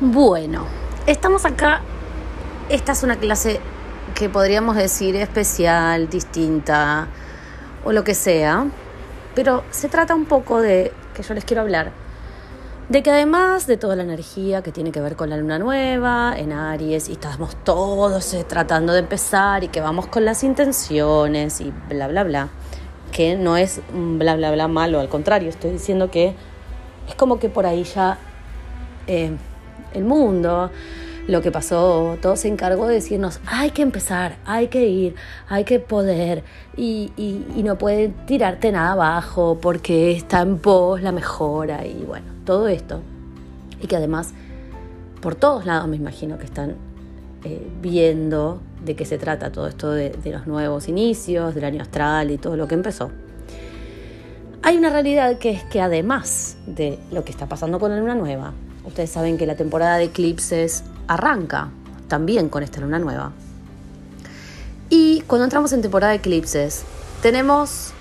[0.00, 0.64] Bueno,
[1.06, 1.82] estamos acá.
[2.70, 3.60] Esta es una clase
[4.14, 7.08] que podríamos decir especial, distinta
[7.84, 8.64] o lo que sea,
[9.34, 11.92] pero se trata un poco de que yo les quiero hablar
[12.88, 16.34] de que además de toda la energía que tiene que ver con la luna nueva
[16.34, 21.60] en Aries y estamos todos eh, tratando de empezar y que vamos con las intenciones
[21.60, 22.48] y bla bla bla,
[23.12, 26.34] que no es bla bla bla malo, al contrario, estoy diciendo que
[27.06, 28.18] es como que por ahí ya
[29.06, 29.36] eh,
[29.94, 30.70] el mundo,
[31.26, 35.14] lo que pasó, todo se encargó de decirnos, hay que empezar, hay que ir,
[35.48, 36.42] hay que poder,
[36.76, 42.26] y, y, no puede tirarte nada abajo porque está en pos la mejora, y bueno,
[42.44, 43.00] todo esto.
[43.82, 44.32] Y que además,
[45.20, 46.76] por todos lados me imagino que están
[47.44, 51.82] eh, viendo de qué se trata todo esto de, de los nuevos inicios, del año
[51.82, 53.10] astral y todo lo que empezó.
[54.62, 58.14] Hay una realidad que es que además de lo que está pasando con la luna
[58.14, 58.52] nueva,
[58.84, 61.68] Ustedes saben que la temporada de eclipses arranca
[62.08, 63.32] también con esta luna nueva.
[64.88, 66.84] Y cuando entramos en temporada de eclipses,
[67.22, 67.92] tenemos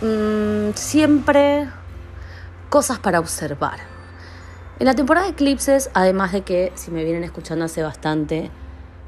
[0.00, 1.68] mm, siempre
[2.70, 3.78] cosas para observar.
[4.78, 8.50] En la temporada de eclipses, además de que, si me vienen escuchando hace bastante,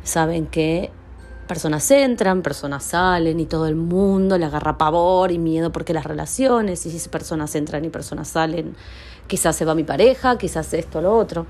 [0.02, 0.91] saben que
[1.46, 6.04] personas entran, personas salen y todo el mundo le agarra pavor y miedo porque las
[6.04, 8.76] relaciones, y si personas entran y personas salen,
[9.29, 11.47] quizás se va mi pareja, quizás esto, lo otro.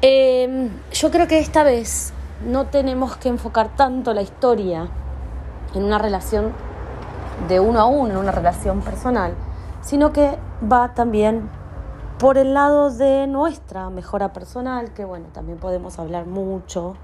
[0.00, 2.12] Em, yo creo que esta vez
[2.46, 4.88] no tenemos que enfocar tanto la historia
[5.74, 6.52] en una relación
[7.48, 9.34] de uno a uno, en una relación personal,
[9.82, 10.38] sino que
[10.70, 11.50] va también
[12.18, 16.96] por el lado de nuestra mejora personal, que bueno, también podemos hablar mucho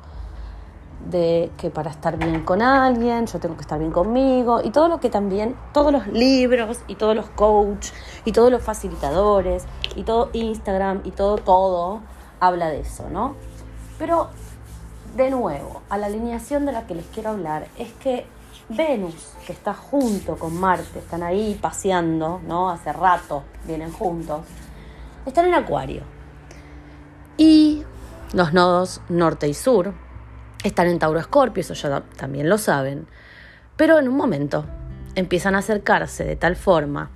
[1.07, 4.89] de que para estar bien con alguien, yo tengo que estar bien conmigo, y todo
[4.89, 7.91] lo que también, todos los libros, y todos los coach,
[8.25, 9.65] y todos los facilitadores,
[9.97, 12.01] y todo Instagram, y todo, todo,
[12.41, 13.37] habla de eso, ¿no?
[13.99, 14.29] Pero,
[15.17, 18.27] de nuevo, a la alineación de la que les quiero hablar, es que
[18.69, 22.69] Venus, que está junto con Marte, están ahí paseando, ¿no?
[22.71, 24.41] Hace rato vienen juntos,
[25.25, 26.03] están en Acuario.
[27.39, 27.85] Y
[28.35, 29.95] los nodos norte y sur,
[30.65, 33.07] están en Tauro Escorpio, eso ya también lo saben.
[33.77, 34.65] Pero en un momento
[35.15, 37.11] empiezan a acercarse de tal forma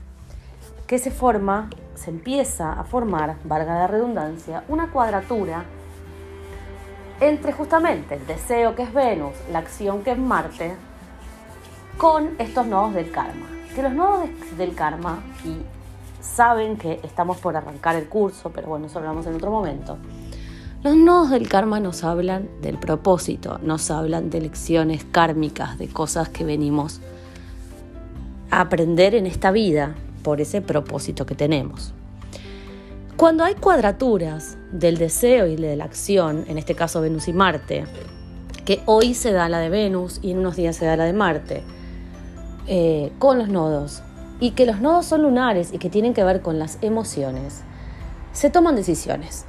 [0.93, 5.65] que se forma, se empieza a formar, valga la redundancia, una cuadratura
[7.19, 10.75] entre justamente el deseo que es Venus, la acción que es Marte,
[11.97, 13.47] con estos nodos del karma.
[13.75, 15.63] Que los nodos del karma, y
[16.21, 19.97] saben que estamos por arrancar el curso, pero bueno, eso hablamos en otro momento
[20.83, 26.29] los nodos del karma nos hablan del propósito, nos hablan de lecciones kármicas, de cosas
[26.29, 27.01] que venimos
[28.51, 29.95] a aprender en esta vida
[30.25, 31.95] por ese propósito que tenemos.
[33.17, 37.85] Cuando hay cuadraturas del deseo y de la acción, en este caso Venus y Marte,
[38.65, 41.13] que hoy se da la de Venus y en unos días se da la de
[41.13, 41.63] Marte,
[42.67, 44.03] eh, con los nodos,
[44.41, 47.63] y que los nodos son lunares y que tienen que ver con las emociones,
[48.33, 49.47] se toman decisiones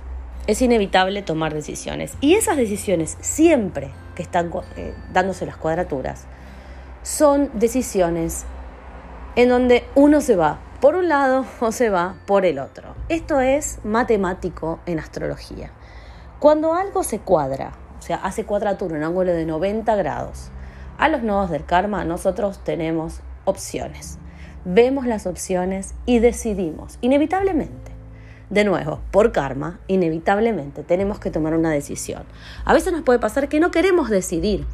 [0.48, 2.14] es inevitable tomar decisiones.
[2.22, 6.26] Y esas decisiones, siempre que están eh, dándose las cuadraturas,
[7.02, 8.46] son decisiones
[9.36, 12.96] en donde uno se va por un lado o se va por el otro.
[13.10, 15.72] Esto es matemático en astrología.
[16.40, 20.50] Cuando algo se cuadra, o sea, hace cuadratura, un ángulo de 90 grados,
[20.98, 24.20] a los nodos del karma nosotros tenemos opciones.
[24.66, 27.83] Vemos las opciones y decidimos, inevitablemente
[28.50, 32.24] de nuevo, por karma, inevitablemente tenemos que tomar una decisión.
[32.66, 34.66] A veces nos puede pasar que no queremos decidir,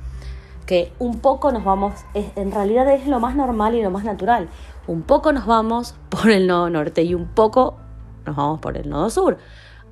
[0.65, 4.49] que un poco nos vamos, en realidad es lo más normal y lo más natural,
[4.87, 7.77] un poco nos vamos por el nodo norte y un poco
[8.25, 9.37] nos vamos por el nodo sur.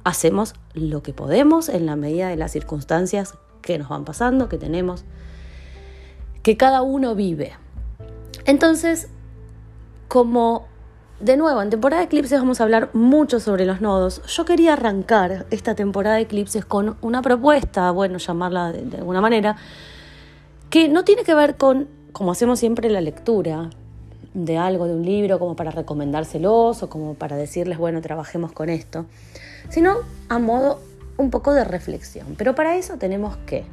[0.03, 4.57] Hacemos lo que podemos en la medida de las circunstancias que nos van pasando, que
[4.57, 5.03] tenemos,
[6.43, 7.53] que cada uno vive.
[8.45, 9.09] Entonces,
[10.07, 10.67] como
[11.19, 14.21] de nuevo, en temporada de eclipses vamos a hablar mucho sobre los nodos.
[14.27, 19.57] Yo quería arrancar esta temporada de eclipses con una propuesta, bueno, llamarla de, alguna manera,
[20.69, 23.71] que no tiene que ver con, como hacemos siempre, la lectura
[24.35, 28.69] de algo, de un libro, como para recomendárselos o como para decirles, bueno, trabajemos con
[28.69, 29.07] esto,
[29.69, 29.95] sino
[30.29, 30.79] a modo
[31.17, 32.35] un poco de reflexión.
[32.37, 33.65] Pero para eso tenemos que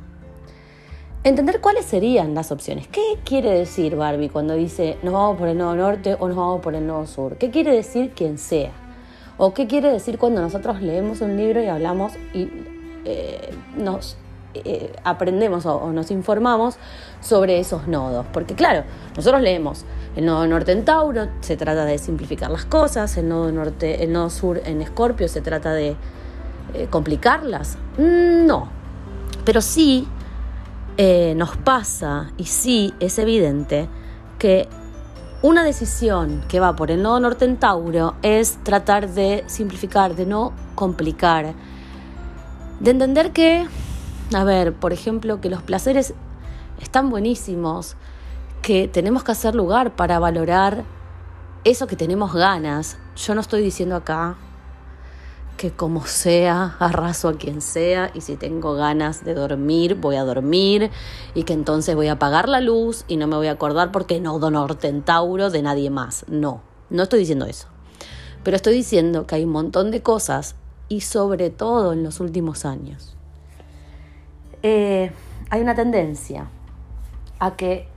[1.25, 2.87] entender cuáles serían las opciones.
[2.87, 6.61] ¿Qué quiere decir Barbie cuando dice nos vamos por el nodo norte o nos vamos
[6.61, 7.37] por el nodo sur?
[7.37, 8.73] ¿Qué quiere decir quien sea?
[9.39, 12.49] ¿O qué quiere decir cuando nosotros leemos un libro y hablamos y
[13.07, 14.17] eh, nos
[14.53, 16.77] eh, aprendemos o, nos informamos
[17.21, 18.27] sobre esos nodos?
[18.33, 18.85] Porque claro,
[19.17, 19.85] nosotros leemos
[20.15, 24.13] el nodo norte en Tauro, se trata de simplificar las cosas, el nodo norte, el
[24.13, 25.97] nodo sur en Escorpio se trata de
[26.75, 27.79] eh, complicarlas?
[27.97, 28.69] Mm, no,
[29.45, 30.07] pero sí
[30.97, 33.89] eh, nos pasa y sí es evidente
[34.39, 34.69] que
[35.43, 37.45] una decisión que va por el nodo norte
[38.23, 41.55] es tratar de simplificar, de no complicar,
[42.81, 43.67] de entender que,
[44.33, 46.15] a ver, por ejemplo, que los placeres
[46.81, 47.97] están buenísimos,
[48.63, 50.85] que tenemos que hacer lugar para valorar
[51.65, 52.97] eso que tenemos ganas.
[53.17, 54.37] Yo no estoy diciendo acá
[55.65, 60.23] que como sea, arraso a quien sea y si tengo ganas de dormir, voy a
[60.23, 60.91] dormir
[61.35, 64.21] y que entonces voy a apagar la luz y no me voy a acordar porque
[64.21, 64.67] no dono
[65.07, 66.27] Tauro de nadie más.
[66.29, 67.69] No, no estoy diciendo eso.
[68.43, 70.55] Pero estoy diciendo que hay un montón de cosas
[70.91, 73.17] y sobre todo en los últimos años.
[74.63, 75.13] Eh,
[75.49, 76.47] hay una tendencia
[77.39, 77.89] a que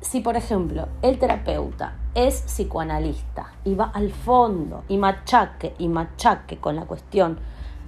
[0.00, 6.58] si, por ejemplo, el terapeuta es psicoanalista y va al fondo y machaque y machaque
[6.58, 7.38] con la cuestión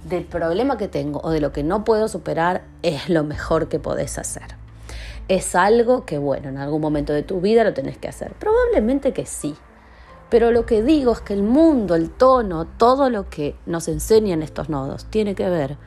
[0.03, 3.79] del problema que tengo o de lo que no puedo superar, es lo mejor que
[3.79, 4.55] podés hacer.
[5.27, 8.33] Es algo que, bueno, en algún momento de tu vida lo tenés que hacer.
[8.33, 9.55] Probablemente que sí.
[10.29, 14.41] Pero lo que digo es que el mundo, el tono, todo lo que nos enseñan
[14.41, 15.77] estos nodos tiene que ver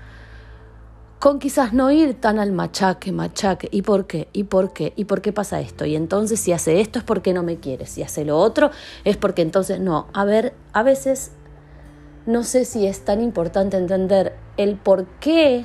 [1.24, 4.28] con quizás no ir tan al machaque, machaque, ¿y por qué?
[4.34, 4.92] ¿Y por qué?
[4.94, 5.86] ¿Y por qué pasa esto?
[5.86, 8.70] Y entonces si hace esto es porque no me quiere, si hace lo otro
[9.04, 10.06] es porque entonces no.
[10.12, 11.32] A ver, a veces
[12.26, 15.64] no sé si es tan importante entender el por qué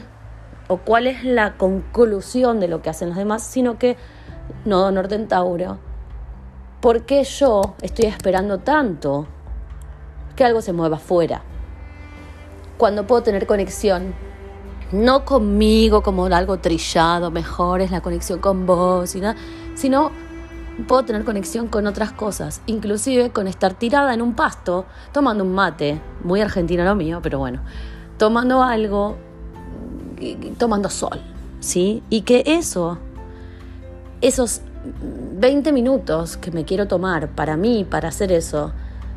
[0.69, 3.97] o cuál es la conclusión de lo que hacen los demás, sino que,
[4.63, 5.77] no, Norte Tauro,
[6.79, 9.27] ¿por qué yo estoy esperando tanto
[10.38, 11.41] que algo se mueva afuera?
[12.77, 14.29] Cuando puedo tener conexión
[14.91, 19.15] no conmigo como algo trillado, mejor es la conexión con vos,
[19.75, 20.12] sino
[20.88, 25.53] puedo tener conexión con otras cosas, inclusive con estar tirada en un pasto, tomando un
[25.53, 27.62] mate, muy argentino lo mío, pero bueno,
[28.18, 29.18] tomando algo,
[30.57, 31.19] tomando sol,
[31.59, 32.01] ¿sí?
[32.09, 32.97] Y que eso,
[34.21, 34.62] esos
[35.39, 38.71] 20 minutos que me quiero tomar para mí, para hacer eso,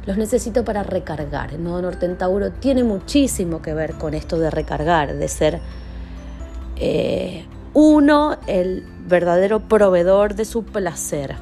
[0.06, 1.54] los necesito para recargar.
[1.54, 5.60] El nodo norte en Tauro tiene muchísimo que ver con esto de recargar, de ser
[6.76, 7.44] eh,
[7.74, 11.36] uno el verdadero proveedor de su placer.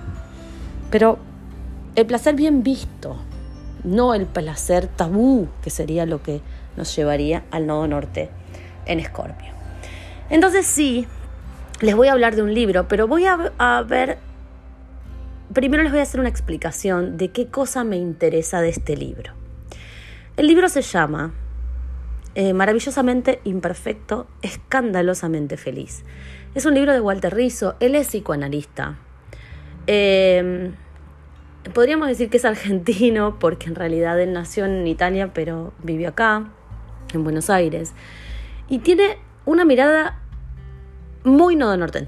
[0.90, 1.18] Pero
[1.96, 3.16] el placer bien visto,
[3.84, 6.40] no el placer tabú, que sería lo que
[6.76, 8.30] nos llevaría al nodo norte
[8.86, 9.48] en Escorpio.
[10.28, 11.06] Entonces sí,
[11.80, 14.18] les voy a hablar de un libro, pero voy a, a ver
[15.52, 19.32] primero les voy a hacer una explicación de qué cosa me interesa de este libro.
[20.36, 21.34] El libro se llama
[22.34, 26.04] eh, Maravillosamente Imperfecto, Escandalosamente Feliz.
[26.54, 28.96] Es un libro de Walter Rizzo, él es psicoanalista.
[29.86, 30.74] Em,
[31.74, 36.50] podríamos decir que es argentino porque en realidad él nació en Italia pero vivió acá,
[37.12, 37.92] en Buenos Aires.
[38.68, 40.20] Y tiene una mirada
[41.24, 42.06] muy nodo norte en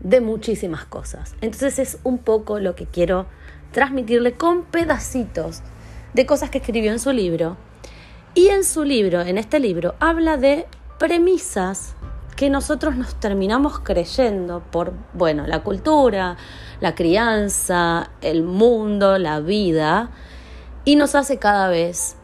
[0.00, 1.34] de muchísimas cosas.
[1.40, 3.26] Entonces es un poco lo que quiero
[3.72, 5.62] transmitirle con pedacitos
[6.14, 7.56] de cosas que escribió en su libro.
[8.34, 10.66] Y en su libro, en este libro, habla de
[10.98, 11.94] premisas
[12.36, 16.36] que nosotros nos terminamos creyendo por, bueno, la cultura,
[16.80, 20.10] la crianza, el mundo, la vida,
[20.84, 22.14] y nos hace cada vez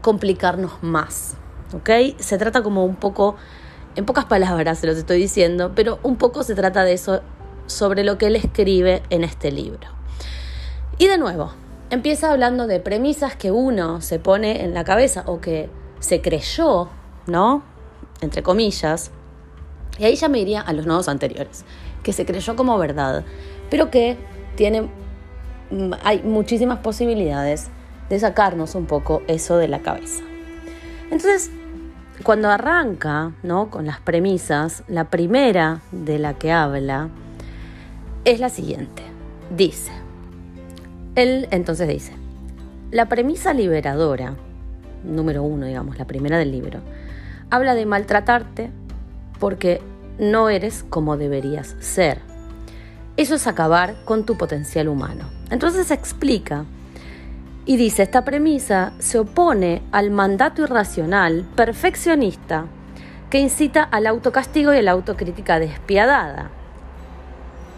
[0.00, 1.36] complicarnos más.
[1.72, 1.90] ¿Ok?
[2.18, 3.36] Se trata como un poco
[3.96, 7.20] en pocas palabras se los estoy diciendo, pero un poco se trata de eso
[7.66, 9.88] sobre lo que él escribe en este libro.
[10.98, 11.52] Y de nuevo,
[11.90, 15.68] empieza hablando de premisas que uno se pone en la cabeza o que
[15.98, 16.88] se creyó,
[17.26, 17.62] ¿no?
[18.20, 19.10] Entre comillas.
[19.98, 21.64] Y ahí ya me iría a los nodos anteriores,
[22.02, 23.24] que se creyó como verdad,
[23.70, 24.16] pero que
[24.56, 24.82] tiene,
[25.70, 27.68] mm, hay muchísimas posibilidades
[28.08, 30.22] de sacarnos un poco eso de la cabeza.
[31.10, 31.50] Entonces,
[32.22, 33.70] cuando arranca ¿no?
[33.70, 37.08] con las premisas, la primera de la que habla
[38.24, 39.02] es la siguiente.
[39.56, 39.90] Dice,
[41.14, 42.12] él entonces dice,
[42.90, 44.34] la premisa liberadora,
[45.04, 46.80] número uno, digamos, la primera del libro,
[47.50, 48.70] habla de maltratarte
[49.38, 49.80] porque
[50.18, 52.18] no eres como deberías ser.
[53.16, 55.24] Eso es acabar con tu potencial humano.
[55.50, 56.64] Entonces explica
[57.70, 62.64] y dice, esta premisa se opone al mandato irracional, perfeccionista,
[63.30, 66.50] que incita al autocastigo y a la autocrítica despiadada.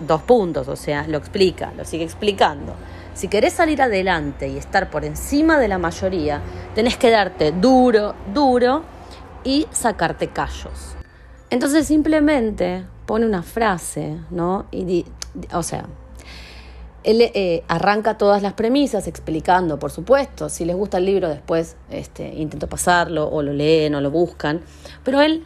[0.00, 2.75] Dos puntos, o sea, lo explica, lo sigue explicando.
[3.12, 6.40] Si querés salir adelante y estar por encima de la mayoría,
[6.75, 8.84] tenés que darte duro, duro
[9.44, 10.96] y sacarte callos.
[11.50, 14.64] Entonces simplemente pone una frase, ¿no?
[14.70, 15.04] Y
[15.52, 15.84] o sea,
[17.04, 21.76] él eh, arranca todas las premisas explicando, por supuesto, si les gusta el libro después
[21.90, 24.61] este, intento pasarlo o lo leen o lo buscan,
[25.04, 25.44] pero él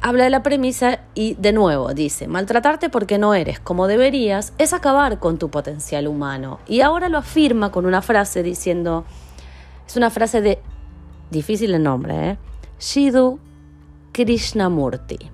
[0.00, 4.72] habla de la premisa y de nuevo dice, maltratarte porque no eres como deberías es
[4.72, 6.58] acabar con tu potencial humano.
[6.66, 9.04] Y ahora lo afirma con una frase diciendo,
[9.86, 10.58] es una frase de
[11.30, 12.38] difícil el nombre, ¿eh?
[12.78, 13.38] Shidu
[14.12, 15.30] Krishnamurti.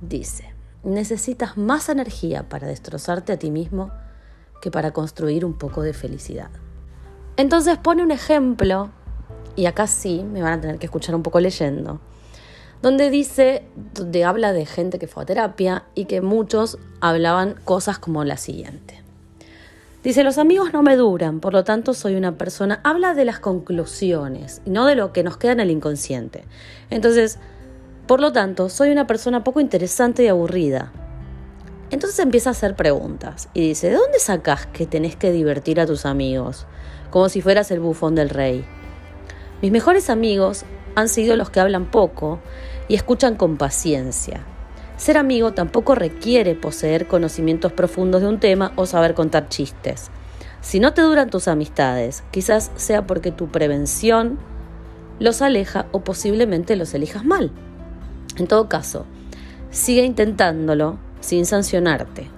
[0.00, 3.90] Dice, necesitas más energía para destrozarte a ti mismo
[4.62, 6.48] que para construir un poco de felicidad.
[7.36, 8.90] Entonces pone un ejemplo,
[9.56, 12.00] y acá sí me van a tener que escuchar un poco leyendo,
[12.80, 17.98] donde dice, donde habla de gente que fue a terapia y que muchos hablaban cosas
[17.98, 19.02] como la siguiente.
[20.04, 23.40] Dice, los amigos no me duran, por lo tanto soy una persona, habla de las
[23.40, 26.44] conclusiones no de lo que nos queda en el inconsciente.
[26.88, 27.38] Entonces,
[28.06, 30.92] por lo tanto, soy una persona poco interesante y aburrida.
[31.92, 35.84] Entonces empieza a hacer preguntas y dice, ¿de dónde sacas que tenés que divertir a
[35.84, 36.66] tus amigos?
[37.10, 38.64] Como si fueras el bufón del rey.
[39.60, 42.40] Mis mejores amigos han sido los que hablan poco
[42.88, 44.40] y escuchan con paciencia.
[44.96, 50.10] Ser amigo tampoco requiere poseer conocimientos profundos de un tema o saber contar chistes.
[50.62, 54.38] Si no te duran tus amistades, quizás sea porque tu prevención
[55.18, 57.52] los aleja o posiblemente los elijas mal.
[58.38, 59.04] En todo caso,
[59.70, 62.28] sigue intentándolo sin sancionarte.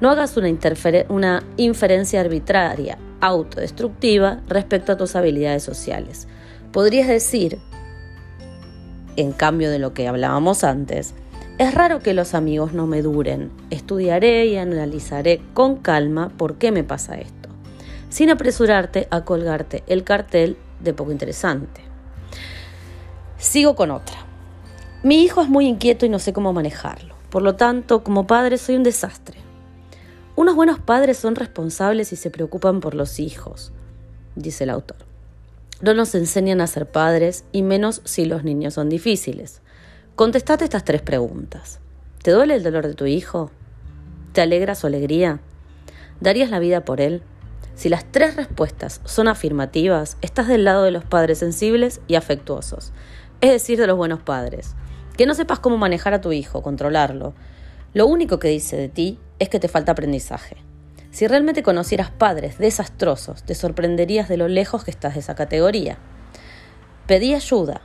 [0.00, 6.26] No hagas una, inferencia arbitraria, autodestructiva respecto a tus habilidades sociales.
[6.72, 7.58] Podrías decir,
[9.16, 11.14] en cambio de lo que hablábamos antes,
[11.58, 13.50] es raro que los amigos no me duren.
[13.68, 17.50] Estudiaré y analizaré con calma por qué me pasa esto,
[18.08, 21.82] sin apresurarte a colgarte el cartel de poco interesante.
[23.36, 24.16] Sigo con otra.
[25.02, 27.19] Mi hijo es muy inquieto y no sé cómo manejarlo.
[27.30, 29.38] Por lo tanto, como padre soy un desastre.
[30.36, 33.72] Unos buenos padres son responsables y se preocupan por los hijos,
[34.34, 34.98] dice el autor.
[35.80, 39.60] No nos enseñan a ser padres y menos si los niños son difíciles.
[40.16, 41.78] Contestate estas tres preguntas.
[42.22, 43.50] ¿Te duele el dolor de tu hijo?
[44.32, 45.40] ¿Te alegra su alegría?
[46.20, 47.22] ¿Darías la vida por él?
[47.74, 52.92] Si las tres respuestas son afirmativas, estás del lado de los padres sensibles y afectuosos,
[53.40, 54.74] es decir, de los buenos padres.
[55.20, 57.34] Que no sepas cómo manejar a tu hijo, controlarlo.
[57.92, 60.56] Lo único que dice de ti es que te falta aprendizaje.
[61.10, 65.98] Si realmente conocieras padres desastrosos, te sorprenderías de lo lejos que estás de esa categoría.
[67.06, 67.82] Pedí ayuda,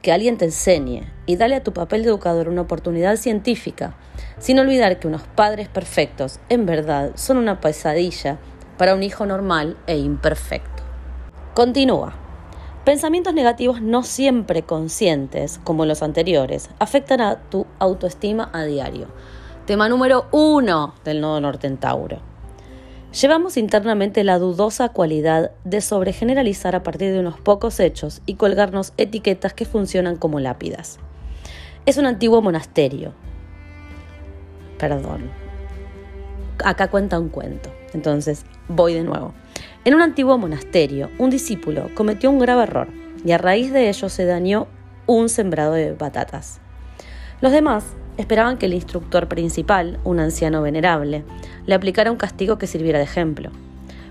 [0.00, 3.94] que alguien te enseñe y dale a tu papel de educador una oportunidad científica,
[4.38, 8.38] sin olvidar que unos padres perfectos, en verdad, son una pesadilla
[8.78, 10.82] para un hijo normal e imperfecto.
[11.52, 12.27] Continúa.
[12.88, 19.08] Pensamientos negativos no siempre conscientes, como los anteriores, afectan a tu autoestima a diario.
[19.66, 22.22] Tema número uno del nodo norte en Tauro.
[23.20, 28.94] Llevamos internamente la dudosa cualidad de sobregeneralizar a partir de unos pocos hechos y colgarnos
[28.96, 30.98] etiquetas que funcionan como lápidas.
[31.84, 33.12] Es un antiguo monasterio.
[34.78, 35.30] Perdón.
[36.64, 37.68] Acá cuenta un cuento.
[37.92, 39.34] Entonces, voy de nuevo.
[39.84, 42.88] En un antiguo monasterio, un discípulo cometió un grave error
[43.24, 44.66] y a raíz de ello se dañó
[45.06, 46.60] un sembrado de batatas.
[47.40, 47.84] Los demás
[48.16, 51.24] esperaban que el instructor principal, un anciano venerable,
[51.66, 53.50] le aplicara un castigo que sirviera de ejemplo.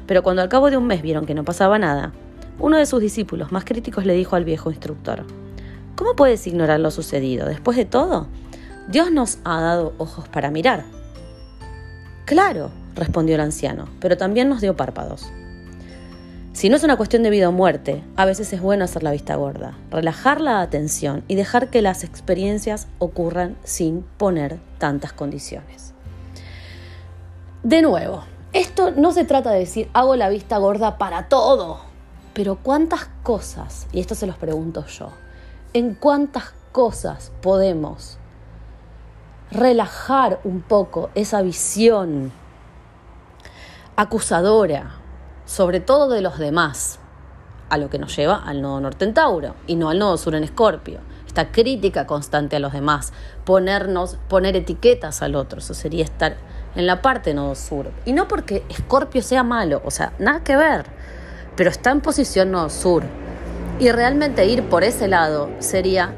[0.08, 2.14] Pero cuando al cabo de un mes vieron que no pasaba nada,
[2.60, 5.26] uno de sus discípulos más críticos le dijo al viejo instructor,
[5.96, 7.48] ¿Cómo puedes ignorar lo sucedido?
[7.48, 8.28] Después de todo,
[8.88, 10.86] Dios nos ha dado ojos para mirar.
[12.26, 15.32] Claro, respondió el anciano, pero también nos dio párpados.
[16.58, 19.12] Si no es una cuestión de vida o muerte, a veces es bueno hacer la
[19.12, 25.94] vista gorda, relajar la atención y dejar que las experiencias ocurran sin poner tantas condiciones.
[27.62, 28.24] De nuevo,
[28.54, 31.82] esto no se trata de decir hago la vista gorda para todo,
[32.34, 35.12] pero cuántas cosas, y esto se los pregunto yo,
[35.74, 38.18] en cuántas cosas podemos
[39.52, 42.32] relajar un poco esa visión
[43.96, 44.96] acusadora,
[45.48, 47.00] sobre todo de los demás,
[47.70, 50.36] a lo que nos lleva al nodo norte en Tauro y no al nodo sur
[50.36, 51.00] en Escorpio.
[51.26, 53.14] Esta crítica constante a los demás,
[53.46, 56.36] ponernos, poner etiquetas al otro, eso sería estar
[56.76, 57.92] en la parte nodo sur.
[58.06, 60.86] Y no porque Escorpio sea malo, o sea, nada que ver,
[61.56, 63.04] pero está en posición nodo sur.
[63.80, 66.14] Y realmente ir por ese lado sería,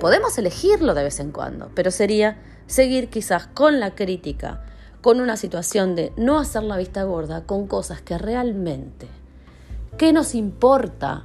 [0.00, 4.64] podemos elegirlo de vez en cuando, pero sería seguir quizás con la crítica,
[5.02, 9.08] con una situación de no hacer la vista gorda con cosas que realmente,
[9.98, 11.24] ¿qué nos importa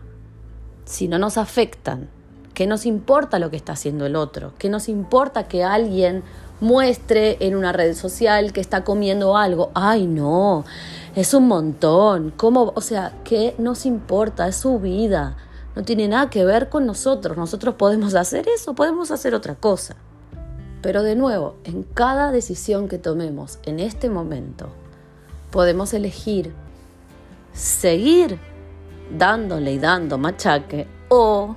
[0.84, 2.10] si no nos afectan?
[2.53, 4.53] ¿Qué nos importa lo que está haciendo el otro?
[4.57, 6.24] ¿Qué nos importa que alguien
[6.60, 9.69] muestre en una red social que está comiendo algo?
[9.75, 10.65] Ay, no,
[11.15, 12.34] Es un montón.
[12.36, 12.74] ¿Cómo?
[12.75, 14.48] O sea, ¿qué nos importa?
[14.48, 15.38] Es su vida.
[15.75, 17.38] No tiene nada que ver con nosotros.
[17.38, 19.96] Nosotros podemos hacer eso, podemos hacer otra cosa.
[20.81, 24.69] Pero de nuevo, en cada decisión que tomemos en este momento,
[25.51, 26.53] podemos elegir
[27.53, 28.39] seguir
[29.17, 31.55] dándole y dando machaque o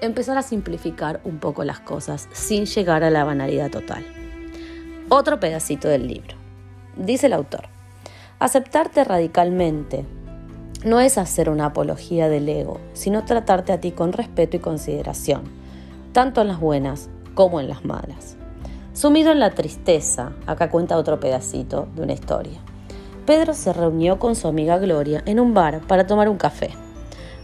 [0.00, 4.04] empezar a simplificar un poco las cosas sin llegar a la banalidad total.
[5.08, 6.36] Otro pedacito del libro.
[6.96, 7.68] Dice el autor,
[8.38, 10.04] aceptarte radicalmente
[10.84, 15.42] no es hacer una apología del ego, sino tratarte a ti con respeto y consideración,
[16.12, 18.36] tanto en las buenas como en las malas.
[18.92, 22.58] Sumido en la tristeza, acá cuenta otro pedacito de una historia.
[23.26, 26.70] Pedro se reunió con su amiga Gloria en un bar para tomar un café.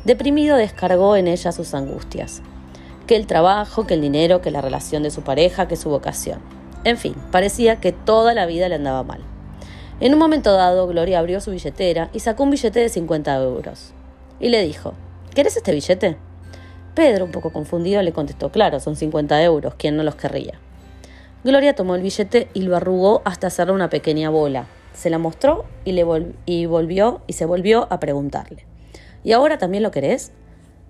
[0.05, 2.43] Deprimido descargó en ella sus angustias.
[3.07, 6.41] Que el trabajo, que el dinero, que la relación de su pareja, que su vocación.
[6.83, 9.21] En fin, parecía que toda la vida le andaba mal.
[10.01, 13.95] En un momento dado, Gloria abrió su billetera y sacó un billete de 50 euros.
[14.41, 14.95] Y le dijo,
[15.37, 16.17] ¿Querés este billete?
[16.95, 20.61] Pedro, un poco confundido, le contestó, claro, son 50 euros, ¿quién no los querría?
[21.43, 25.65] Gloria tomó el billete y lo arrugó hasta hacerle una pequeña bola, se la mostró
[25.85, 28.65] y, le volvió y se volvió a preguntarle.
[29.25, 30.31] ¿Y ahora también lo querés?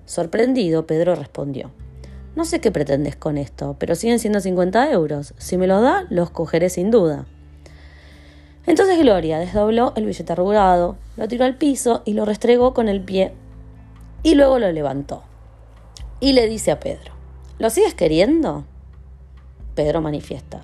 [0.05, 1.71] Sorprendido, Pedro respondió.
[2.37, 5.35] No sé qué pretendes con esto, pero siguen siendo 50 euros.
[5.39, 7.27] Si me los da, los cogeré sin duda.
[8.67, 13.01] Entonces Gloria desdobló el billete arrugado, lo tiró al piso y lo restregó con el
[13.01, 13.33] pie
[14.23, 15.23] y luego lo levantó.
[16.25, 17.13] Y le dice a Pedro,
[17.59, 18.65] ¿lo sigues queriendo?
[19.75, 20.63] Pedro manifiesta,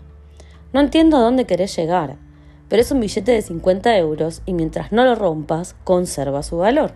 [0.72, 2.16] no entiendo a dónde querés llegar
[2.70, 6.92] pero es un billete de 50 euros y mientras no lo rompas, conserva su valor.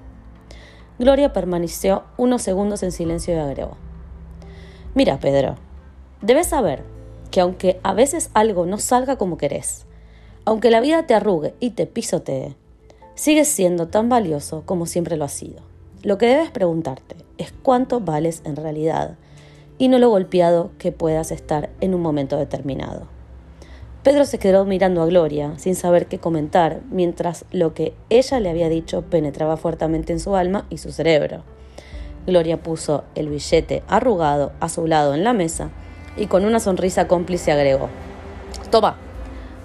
[0.98, 3.76] Gloria permaneció unos segundos en silencio y agregó.
[4.94, 5.56] Mira, Pedro,
[6.22, 6.84] debes saber
[7.32, 9.84] que aunque a veces algo no salga como querés,
[10.46, 12.54] aunque la vida te arrugue y te pisotee,
[13.16, 15.60] sigues siendo tan valioso como siempre lo has sido.
[16.02, 19.16] Lo que debes preguntarte es cuánto vales en realidad
[19.78, 23.08] y no lo golpeado que puedas estar en un momento determinado.
[24.02, 28.50] Pedro se quedó mirando a Gloria, sin saber qué comentar, mientras lo que ella le
[28.50, 31.42] había dicho penetraba fuertemente en su alma y su cerebro.
[32.26, 35.70] Gloria puso el billete arrugado a su lado en la mesa
[36.16, 37.88] y con una sonrisa cómplice agregó,
[38.70, 38.96] Toma,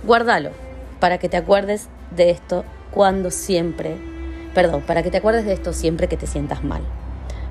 [0.05, 0.51] guárdalo,
[0.99, 3.97] para que te acuerdes de esto cuando siempre,
[4.53, 6.81] perdón, para que te acuerdes de esto siempre que te sientas mal.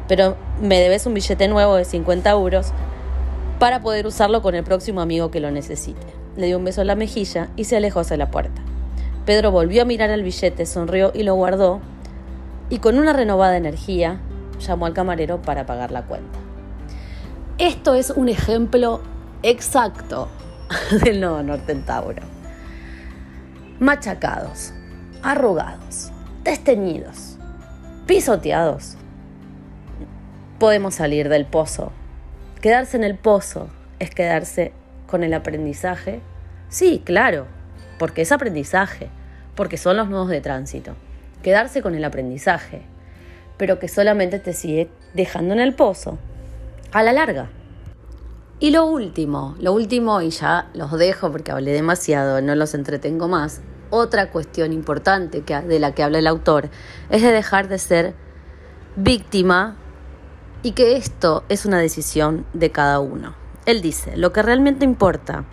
[0.09, 2.73] Pero me debes un billete nuevo de 50 euros
[3.59, 6.87] para poder usarlo con el próximo amigo que lo necesite le dio un beso en
[6.87, 8.63] la mejilla y se alejó hacia la puerta.
[9.27, 11.81] Pedro volvió a mirar el billete, sonrió y lo guardó,
[12.71, 14.21] y con una renovada energía
[14.61, 16.39] llamó al camarero para pagar la cuenta.
[17.59, 19.01] Esto es un ejemplo
[19.43, 20.29] exacto
[21.05, 22.23] del Nodo Norte Tauro.
[23.81, 24.73] Machacados,
[25.23, 26.13] arrugados,
[26.45, 27.37] desteñidos,
[28.07, 28.97] pisoteados.
[30.59, 31.93] Podemos salir del pozo.
[32.61, 33.69] Quedarse en el pozo
[34.01, 34.73] es quedarse
[35.07, 36.21] con el aprendizaje?
[36.69, 37.47] Sí, claro,
[37.97, 39.09] porque es aprendizaje,
[39.55, 40.97] porque son los nudos de tránsito.
[41.45, 42.83] Quedarse con el aprendizaje,
[43.57, 46.19] pero que solamente te sigue dejando en el pozo,
[46.91, 47.51] a la larga.
[48.59, 53.29] Y lo último, lo último, y ya los dejo porque hablé demasiado, no los entretengo
[53.29, 56.69] más, otra cuestión importante que, de la que habla el autor
[57.11, 58.15] es de dejar de ser
[58.97, 59.77] víctima
[60.69, 63.35] y que esto es una decisión de cada uno.
[63.65, 65.47] Él dice, lo que realmente importa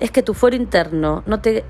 [0.00, 1.64] es que tu fuero interno no te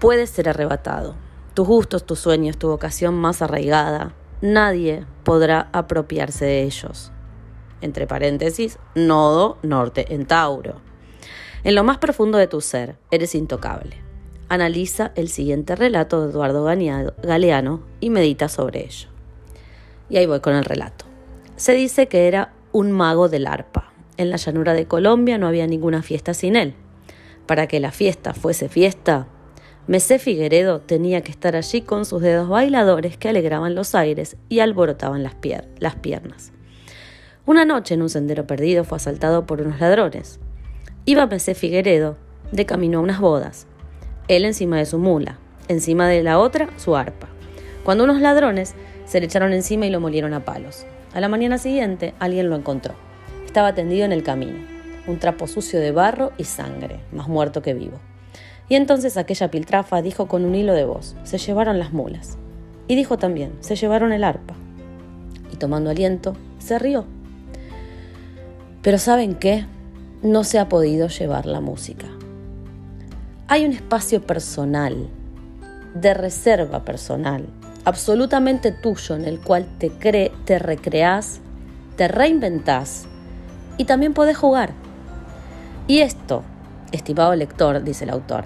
[0.00, 1.14] puede ser arrebatado.
[1.54, 4.12] Tus gustos, tus sueños, tu vocación más arraigada,
[4.42, 7.10] nadie podrá apropiarse de ellos.
[7.80, 10.82] Entre paréntesis, nodo norte en Tauro.
[11.62, 13.96] En lo más profundo de tu ser, eres intocable.
[14.50, 19.08] Analiza el siguiente relato de Eduardo Galeano y medita sobre ello.
[20.10, 21.13] Y ahí voy con el relato.
[21.56, 23.92] Se dice que era un mago del arpa.
[24.16, 26.74] En la llanura de Colombia no había ninguna fiesta sin él.
[27.46, 29.28] Para que la fiesta fuese fiesta,
[29.86, 34.60] Mesé Figueredo tenía que estar allí con sus dedos bailadores que alegraban los aires y
[34.60, 35.34] alborotaban las,
[35.96, 36.52] piernas.
[37.46, 40.40] Una noche en un sendero perdido fue asaltado por unos ladrones.
[41.04, 42.16] Iba Mesé Figueredo
[42.50, 43.66] de camino a unas bodas,
[44.26, 45.38] él encima de su mula,
[45.68, 47.28] encima de la otra su arpa.
[47.84, 50.86] Cuando unos ladrones se le echaron encima y lo molieron a palos.
[51.14, 52.94] A la mañana siguiente alguien lo encontró
[53.54, 54.58] estaba tendido en el camino,
[55.06, 58.00] un trapo sucio de barro y sangre, más muerto que vivo.
[58.68, 62.36] Y entonces aquella piltrafa dijo con un hilo de voz, se llevaron las mulas.
[62.88, 64.54] Y dijo también, se llevaron el arpa.
[65.52, 67.04] Y tomando aliento, se rió.
[68.82, 69.66] Pero ¿saben qué?
[70.20, 72.06] No se ha podido llevar la música.
[73.46, 75.10] Hay un espacio personal
[75.94, 77.46] de reserva personal,
[77.84, 81.40] absolutamente tuyo, en el cual te, cre te recreás,
[81.96, 83.06] te reinventás
[83.76, 84.72] y también podés jugar.
[85.86, 86.42] Y esto,
[86.92, 88.44] estimado lector, dice el autor,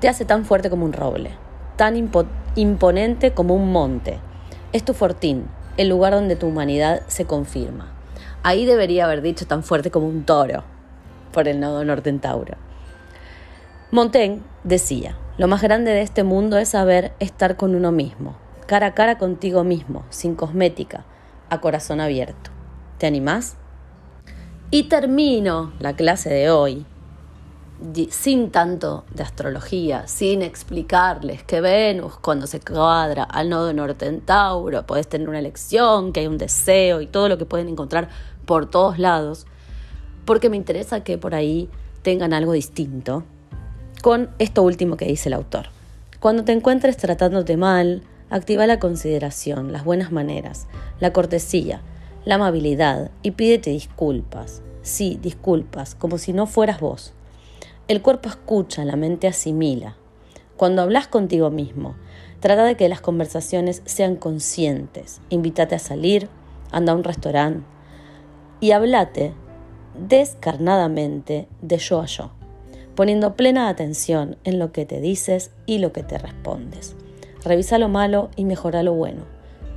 [0.00, 1.32] te hace tan fuerte como un roble,
[1.76, 1.96] tan
[2.54, 4.18] imponente como un monte.
[4.72, 7.92] Es tu fortín, el lugar donde tu humanidad se confirma.
[8.42, 10.62] Ahí debería haber dicho tan fuerte como un toro,
[11.32, 12.56] por el nodo norte Tauro.
[13.90, 18.36] Montaigne decía, lo más grande de este mundo es saber estar con uno mismo,
[18.70, 21.04] cara a cara contigo mismo, sin cosmética,
[21.48, 22.52] a corazón abierto.
[22.98, 23.56] ¿Te animás?
[24.70, 26.86] Y termino la clase de hoy
[28.10, 34.20] sin tanto de astrología, sin explicarles que Venus cuando se cuadra al nodo norte en
[34.20, 38.08] Tauro, podés tener una elección, que hay un deseo y todo lo que pueden encontrar
[38.46, 39.48] por todos lados,
[40.24, 41.68] porque me interesa que por ahí
[42.02, 43.24] tengan algo distinto
[44.00, 45.70] con esto último que dice el autor.
[46.20, 50.68] Cuando te encuentres tratándote mal, activa la consideración, las buenas maneras,
[51.00, 51.82] la cortesía,
[52.24, 54.62] la amabilidad y pídete disculpas.
[54.82, 57.12] Sí, disculpas, como si no fueras vos.
[57.88, 59.96] El cuerpo escucha, la mente asimila.
[60.56, 61.96] Cuando hablas contigo mismo,
[62.38, 65.20] trata de que las conversaciones sean conscientes.
[65.28, 66.28] Invítate a salir,
[66.70, 67.66] anda a un restaurante
[68.60, 69.32] y hablate
[70.08, 72.30] descarnadamente de yo a yo,
[72.94, 76.94] poniendo plena atención en lo que te dices y lo que te respondes.
[77.44, 79.22] Revisa lo malo y mejora lo bueno,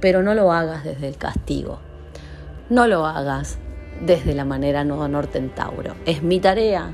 [0.01, 1.79] pero no lo hagas desde el castigo.
[2.69, 3.57] No lo hagas
[4.01, 5.95] desde la manera no norte en Tauro.
[6.05, 6.93] Es mi tarea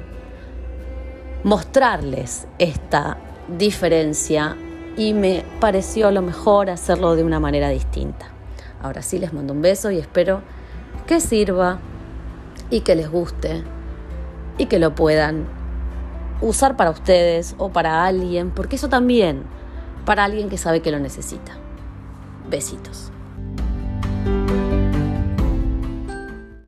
[1.43, 3.17] mostrarles esta
[3.58, 4.58] diferencia
[4.97, 8.27] y me pareció lo mejor hacerlo de una manera distinta.
[8.82, 10.41] Ahora sí les mando un beso y espero
[11.08, 11.79] que sirva
[12.69, 13.63] y que les guste
[14.58, 15.47] y que lo puedan
[16.41, 19.43] usar para ustedes o para alguien, porque eso también,
[20.09, 21.55] para alguien que sabe que lo necesita.
[22.49, 23.11] Besitos.